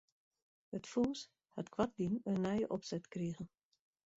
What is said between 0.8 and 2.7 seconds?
fûns hat koartlyn in nije